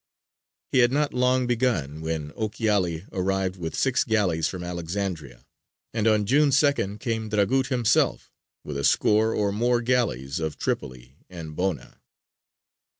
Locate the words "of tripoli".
10.39-11.17